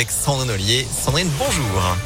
Avec 0.00 0.12
Sandrine 0.12 0.52
Ollier. 0.52 0.86
Sandrine, 0.92 1.28
bonjour. 1.40 1.96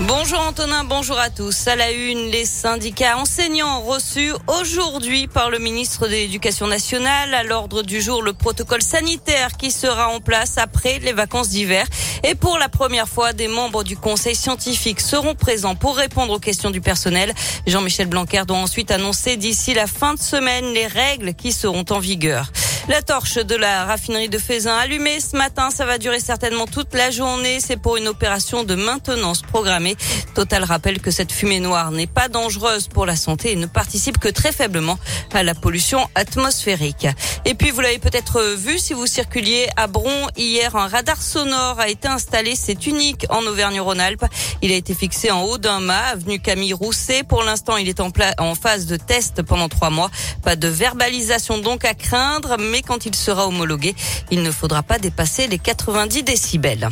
Bonjour 0.00 0.40
Antonin, 0.40 0.84
bonjour 0.84 1.18
à 1.18 1.28
tous. 1.28 1.66
À 1.66 1.76
la 1.76 1.90
une, 1.90 2.30
les 2.30 2.46
syndicats 2.46 3.18
enseignants 3.18 3.82
reçus 3.82 4.32
aujourd'hui 4.46 5.26
par 5.26 5.50
le 5.50 5.58
ministre 5.58 6.06
de 6.06 6.12
l'Éducation 6.12 6.66
nationale. 6.66 7.34
À 7.34 7.42
l'ordre 7.42 7.82
du 7.82 8.00
jour, 8.00 8.22
le 8.22 8.32
protocole 8.32 8.80
sanitaire 8.80 9.58
qui 9.58 9.70
sera 9.70 10.08
en 10.08 10.20
place 10.20 10.56
après 10.56 10.98
les 11.00 11.12
vacances 11.12 11.50
d'hiver. 11.50 11.84
Et 12.22 12.34
pour 12.34 12.56
la 12.56 12.70
première 12.70 13.08
fois, 13.08 13.34
des 13.34 13.48
membres 13.48 13.84
du 13.84 13.96
conseil 13.96 14.34
scientifique 14.34 15.00
seront 15.00 15.34
présents 15.34 15.74
pour 15.74 15.96
répondre 15.96 16.32
aux 16.32 16.38
questions 16.38 16.70
du 16.70 16.80
personnel. 16.80 17.34
Jean-Michel 17.66 18.06
Blanquer 18.06 18.44
doit 18.46 18.56
ensuite 18.56 18.90
annoncer 18.90 19.36
d'ici 19.36 19.74
la 19.74 19.86
fin 19.86 20.14
de 20.14 20.20
semaine 20.20 20.72
les 20.72 20.86
règles 20.86 21.34
qui 21.34 21.52
seront 21.52 21.84
en 21.90 21.98
vigueur. 21.98 22.50
La 22.88 23.02
torche 23.02 23.34
de 23.34 23.54
la 23.54 23.84
raffinerie 23.84 24.30
de 24.30 24.38
Faisin 24.38 24.74
allumée 24.74 25.20
ce 25.20 25.36
matin, 25.36 25.68
ça 25.70 25.84
va 25.84 25.98
durer 25.98 26.20
certainement 26.20 26.66
toute 26.66 26.94
la 26.94 27.10
journée. 27.10 27.58
C'est 27.60 27.76
pour 27.76 27.98
une 27.98 28.08
opération 28.08 28.64
de 28.64 28.74
maintenance 28.74 29.42
programmée. 29.42 29.94
Total 30.34 30.64
rappelle 30.64 30.98
que 30.98 31.10
cette 31.10 31.30
fumée 31.30 31.60
noire 31.60 31.90
n'est 31.90 32.06
pas 32.06 32.28
dangereuse 32.28 32.88
pour 32.88 33.04
la 33.04 33.14
santé 33.14 33.52
et 33.52 33.56
ne 33.56 33.66
participe 33.66 34.16
que 34.16 34.28
très 34.28 34.52
faiblement 34.52 34.98
à 35.34 35.42
la 35.42 35.54
pollution 35.54 36.08
atmosphérique. 36.14 37.06
Et 37.44 37.52
puis 37.52 37.72
vous 37.72 37.82
l'avez 37.82 37.98
peut-être 37.98 38.42
vu 38.56 38.78
si 38.78 38.94
vous 38.94 39.06
circuliez 39.06 39.68
à 39.76 39.86
Bron 39.86 40.28
hier, 40.38 40.74
un 40.74 40.88
radar 40.88 41.20
sonore 41.20 41.78
a 41.80 41.90
été 41.90 42.08
installé. 42.08 42.56
C'est 42.56 42.86
unique 42.86 43.26
en 43.28 43.42
Auvergne-Rhône-Alpes. 43.42 44.24
Il 44.62 44.72
a 44.72 44.76
été 44.76 44.94
fixé 44.94 45.30
en 45.30 45.42
haut 45.42 45.58
d'un 45.58 45.80
mât, 45.80 46.06
avenue 46.12 46.40
Camille 46.40 46.72
Rousset. 46.72 47.22
Pour 47.22 47.42
l'instant, 47.42 47.76
il 47.76 47.90
est 47.90 48.00
en, 48.00 48.10
en 48.38 48.54
phase 48.54 48.86
de 48.86 48.96
test 48.96 49.42
pendant 49.42 49.68
trois 49.68 49.90
mois. 49.90 50.10
Pas 50.42 50.56
de 50.56 50.68
verbalisation 50.68 51.58
donc 51.58 51.84
à 51.84 51.92
craindre, 51.92 52.56
mais 52.58 52.77
quand 52.82 53.06
il 53.06 53.14
sera 53.14 53.46
homologué, 53.46 53.94
il 54.30 54.42
ne 54.42 54.50
faudra 54.50 54.82
pas 54.82 54.98
dépasser 54.98 55.46
les 55.46 55.58
90 55.58 56.22
décibels. 56.22 56.88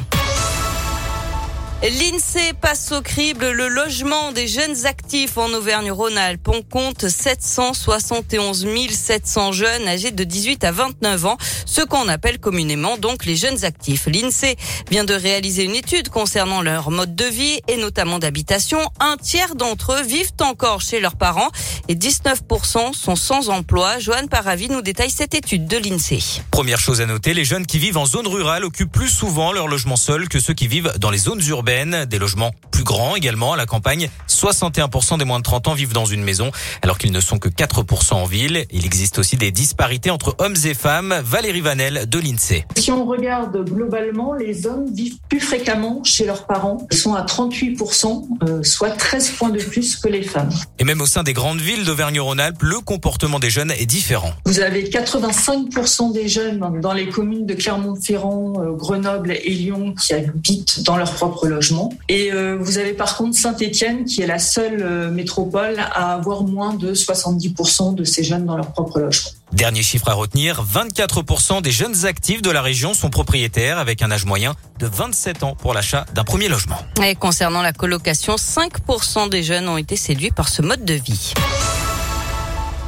L'INSEE 1.83 2.55
passe 2.59 2.91
au 2.93 3.03
crible 3.03 3.51
le 3.51 3.69
logement 3.69 4.33
des 4.33 4.49
jeunes 4.49 4.87
actifs 4.87 5.37
en 5.37 5.53
Auvergne-Rhône-Alpes. 5.53 6.49
On 6.49 6.63
compte 6.63 7.07
771 7.07 8.67
700 8.91 9.53
jeunes 9.53 9.87
âgés 9.87 10.11
de 10.11 10.25
18 10.25 10.65
à 10.65 10.73
29 10.73 11.27
ans, 11.27 11.37
ce 11.67 11.83
qu'on 11.83 12.09
appelle 12.09 12.39
communément 12.39 12.97
donc 12.97 13.27
les 13.27 13.37
jeunes 13.37 13.63
actifs. 13.67 14.07
L'INSEE 14.07 14.57
vient 14.91 15.05
de 15.05 15.13
réaliser 15.13 15.65
une 15.65 15.77
étude 15.77 16.09
concernant 16.09 16.63
leur 16.63 16.91
mode 16.91 17.15
de 17.15 17.27
vie 17.27 17.61
et 17.69 17.77
notamment 17.77 18.19
d'habitation. 18.19 18.79
Un 18.99 19.19
tiers 19.19 19.55
d'entre 19.55 19.93
eux 20.01 20.03
vivent 20.03 20.33
encore 20.41 20.81
chez 20.81 20.99
leurs 20.99 21.17
parents 21.17 21.51
et 21.89 21.95
19% 21.95 22.95
sont 22.95 23.17
sans 23.17 23.51
emploi. 23.51 23.99
Joanne 23.99 24.31
Paravi 24.31 24.71
nous 24.71 24.81
détaille 24.81 25.11
cette 25.11 25.35
étude 25.35 25.67
de 25.67 25.77
l'INSEE. 25.77 26.41
Première 26.51 26.81
chose 26.81 27.03
à 27.03 27.07
noter, 27.07 27.35
les 27.35 27.45
jeunes 27.45 27.67
qui 27.67 27.79
vivent 27.79 27.99
en 27.99 28.07
zone 28.07 28.27
rurale 28.27 28.65
occupent 28.65 28.93
plus 28.93 29.11
souvent 29.11 29.53
leur 29.53 29.69
logement 29.69 29.97
seul 29.97 30.31
que 30.31 30.41
ceux 30.41 30.55
qui 30.55 30.69
vivent 30.69 30.95
dans 30.99 31.11
les 31.11 31.19
zones 31.19 31.43
urbaines 31.49 31.66
des 31.67 32.19
logements 32.19 32.55
plus 32.77 32.85
grands 32.85 33.17
également 33.17 33.55
à 33.55 33.57
la 33.57 33.65
campagne. 33.65 34.11
61% 34.29 35.17
des 35.17 35.25
moins 35.25 35.39
de 35.39 35.45
30 35.45 35.69
ans 35.69 35.73
vivent 35.73 35.95
dans 35.95 36.05
une 36.05 36.23
maison, 36.23 36.51
alors 36.83 36.99
qu'ils 36.99 37.11
ne 37.11 37.21
sont 37.21 37.39
que 37.39 37.49
4% 37.49 38.13
en 38.13 38.27
ville. 38.27 38.67
Il 38.71 38.85
existe 38.85 39.19
aussi 39.19 39.37
des 39.37 39.51
disparités 39.51 40.11
entre 40.11 40.37
hommes 40.41 40.57
et 40.63 40.75
femmes. 40.75 41.15
Valérie 41.25 41.63
Vanel 41.63 42.07
de 42.07 42.19
l'INSEE. 42.19 42.67
Si 42.77 42.93
on 42.93 43.07
regarde 43.07 43.65
globalement, 43.65 44.35
les 44.35 44.67
hommes 44.67 44.93
vivent 44.93 45.17
plus 45.31 45.41
fréquemment 45.41 46.05
chez 46.05 46.27
leurs 46.27 46.47
parents. 46.47 46.87
Ils 46.93 46.99
sont 46.99 47.15
à 47.15 47.23
38%, 47.23 48.27
euh, 48.43 48.63
soit 48.63 48.91
13 48.91 49.31
points 49.31 49.49
de 49.49 49.63
plus 49.63 49.97
que 49.97 50.09
les 50.09 50.23
femmes. 50.23 50.53
Et 50.79 50.85
même 50.85 51.01
au 51.01 51.07
sein 51.07 51.23
des 51.23 51.33
grandes 51.33 51.63
villes 51.63 51.87
d'Auvergne-Rhône-Alpes, 51.87 52.63
le 52.63 52.81
comportement 52.81 53.39
des 53.39 53.49
jeunes 53.49 53.71
est 53.71 53.87
différent. 53.87 54.33
Vous 54.45 54.61
avez 54.61 54.87
85% 54.87 56.13
des 56.13 56.29
jeunes 56.29 56.79
dans 56.83 56.93
les 56.93 57.09
communes 57.09 57.47
de 57.47 57.55
Clermont-Ferrand, 57.55 58.53
euh, 58.59 58.73
Grenoble 58.73 59.33
et 59.33 59.55
Lyon 59.55 59.95
qui 59.95 60.13
habitent 60.13 60.83
dans 60.83 60.99
leur 60.99 61.11
propre 61.15 61.47
logement. 61.47 61.91
Et 62.11 62.31
euh, 62.35 62.66
vous 62.67 62.79
avez 62.79 62.95
par 62.95 63.17
contre 63.17 63.39
Saint-Étienne 63.39 64.05
qui 64.05 64.23
est 64.23 64.27
la 64.27 64.41
seule 64.41 64.83
euh, 64.83 65.11
métropole 65.11 65.79
à 65.79 66.15
avoir 66.15 66.43
moins 66.43 66.75
de 66.75 66.95
70% 66.95 67.95
de 67.95 68.03
ces 68.03 68.25
jeunes 68.25 68.45
dans 68.45 68.57
leur 68.57 68.73
propre 68.73 68.99
logement. 68.99 69.31
Dernier 69.53 69.83
chiffre 69.83 70.09
à 70.09 70.15
retenir, 70.15 70.65
24% 70.65 71.63
des 71.63 71.71
jeunes 71.71 72.05
actifs 72.07 72.43
de 72.43 72.51
la 72.51 72.63
région 72.63 72.93
sont 72.93 73.09
propriétaires 73.09 73.79
avec 73.79 74.03
un 74.03 74.11
âge 74.11 74.25
moyen 74.25 74.57
de 74.81 74.87
27 74.87 75.45
ans 75.45 75.55
pour 75.55 75.75
l'achat 75.75 76.07
d'un 76.15 76.25
premier 76.25 76.49
logement. 76.49 76.77
Et 77.05 77.15
concernant 77.15 77.63
la 77.63 77.73
colocation, 77.73 78.35
5% 78.35 79.31
des 79.31 79.45
jeunes 79.45 79.69
ont 79.69 79.79
été 79.79 79.95
séduits 79.95 80.33
par 80.33 80.49
ce 80.49 80.63
mode 80.63 80.85
de 80.85 80.95
vie. 80.95 81.35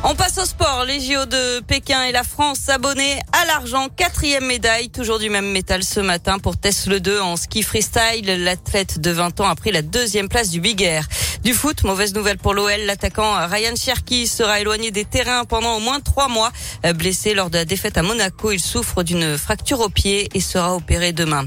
On 0.05 0.15
passe 0.15 0.39
au 0.39 0.45
sport. 0.45 0.85
Les 0.87 1.01
JO 1.01 1.27
de 1.27 1.61
Pékin 1.61 2.05
et 2.05 2.13
la 2.13 2.23
France 2.23 2.59
s'abonnaient 2.59 3.19
à 3.33 3.45
l'argent. 3.47 3.89
Quatrième 3.95 4.47
médaille, 4.47 4.91
toujours 4.91 5.19
du 5.19 5.29
même 5.29 5.51
métal 5.51 5.83
ce 5.83 5.99
matin 5.99 6.39
pour 6.39 6.57
Tesla 6.57 7.01
2 7.01 7.21
en 7.21 7.37
ski 7.37 7.65
freestyle. 7.65 8.45
L'athlète 8.45 9.01
de 9.01 9.11
20 9.11 9.41
ans 9.41 9.49
a 9.49 9.57
pris 9.57 9.73
la 9.73 9.83
deuxième 9.83 10.29
place 10.29 10.51
du 10.51 10.61
Big 10.61 10.81
Air. 10.83 11.09
Du 11.43 11.53
foot, 11.53 11.83
mauvaise 11.83 12.15
nouvelle 12.15 12.39
pour 12.39 12.55
l'OL. 12.55 12.81
L'attaquant 12.87 13.47
Ryan 13.49 13.75
Cherky 13.75 14.29
sera 14.29 14.61
éloigné 14.61 14.93
des 14.93 15.05
terrains 15.05 15.45
pendant 15.45 15.77
au 15.77 15.81
moins 15.81 15.99
trois 15.99 16.29
mois. 16.29 16.53
Blessé 16.95 17.35
lors 17.35 17.51
de 17.51 17.59
la 17.59 17.65
défaite 17.65 17.99
à 17.99 18.03
Monaco, 18.03 18.53
il 18.53 18.61
souffre 18.61 19.03
d'une 19.03 19.37
fracture 19.37 19.81
au 19.81 19.89
pied 19.89 20.29
et 20.33 20.41
sera 20.41 20.77
opéré 20.77 21.13
demain. 21.13 21.45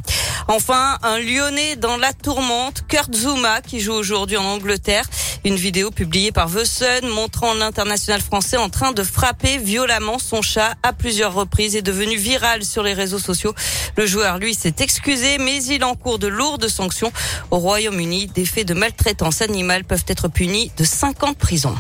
Enfin, 0.50 0.98
un 1.04 1.20
Lyonnais 1.20 1.78
dans 1.78 1.98
la 1.98 2.12
tourmente, 2.14 2.84
Kurt 2.88 3.14
Zuma, 3.16 3.62
qui 3.62 3.80
joue 3.80 3.94
aujourd'hui 3.94 4.38
en 4.38 4.44
Angleterre. 4.44 5.06
Une 5.44 5.56
vidéo 5.56 5.90
publiée 5.90 6.32
par 6.32 6.50
Sun 6.50 7.08
montrant 7.10 7.56
l'international 7.56 8.22
français 8.22 8.58
en 8.58 8.70
train 8.70 8.92
de 8.92 9.04
frapper 9.04 9.58
violemment 9.58 10.20
son 10.20 10.44
chat 10.44 10.76
à 10.84 10.94
plusieurs 10.94 11.34
reprises 11.34 11.76
est 11.76 11.82
devenue 11.82 12.16
virale 12.16 12.64
sur 12.64 12.84
les 12.84 12.94
réseaux 12.94 13.18
sociaux. 13.18 13.56
Le 13.98 14.06
joueur, 14.06 14.38
lui, 14.38 14.54
s'est 14.54 14.76
excusé, 14.80 15.40
mais 15.40 15.64
il 15.64 15.84
encourt 15.84 16.20
de 16.20 16.28
lourdes 16.28 16.68
sanctions. 16.68 17.12
Au 17.50 17.58
Royaume-Uni, 17.58 18.28
des 18.28 18.46
faits 18.46 18.68
de 18.68 18.76
maltraitance 18.76 19.42
animale 19.42 19.84
peuvent 19.84 20.06
être 20.08 20.28
punis 20.28 20.72
de 20.78 20.84
5 20.84 21.24
ans 21.24 21.32
de 21.32 21.38
prison. 21.38 21.76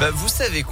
Bah, 0.00 0.10
vous 0.10 0.28
savez 0.28 0.62
quoi? 0.62 0.64